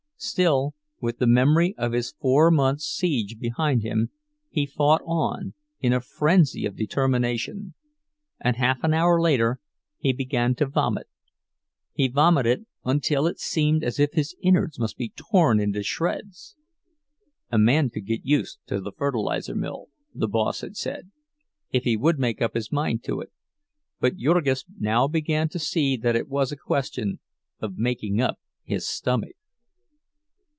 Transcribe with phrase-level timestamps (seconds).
[0.23, 4.11] Still, with the memory of his four months' siege behind him,
[4.51, 7.73] he fought on, in a frenzy of determination;
[8.39, 9.59] and half an hour later
[9.97, 15.59] he began to vomit—he vomited until it seemed as if his inwards must be torn
[15.59, 16.55] into shreds.
[17.51, 21.09] A man could get used to the fertilizer mill, the boss had said,
[21.71, 23.31] if he would make up his mind to it;
[23.99, 27.19] but Jurgis now began to see that it was a question
[27.59, 29.33] of making up his stomach.